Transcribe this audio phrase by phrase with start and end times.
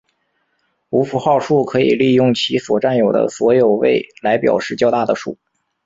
[0.89, 5.37] 无符号数可以利用其所占有的所有位来表示较大的数。